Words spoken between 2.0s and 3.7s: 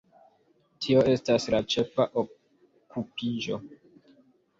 okupiĝo.